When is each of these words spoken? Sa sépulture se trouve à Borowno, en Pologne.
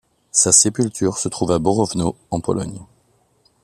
Sa 0.31 0.51
sépulture 0.51 1.19
se 1.19 1.29
trouve 1.29 1.51
à 1.51 1.59
Borowno, 1.59 2.15
en 2.31 2.39
Pologne. 2.41 2.81